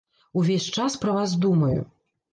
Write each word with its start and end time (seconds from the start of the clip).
Увесь 0.39 0.69
час 0.77 0.97
пра 1.05 1.13
вас 1.19 1.37
думаю. 1.47 1.79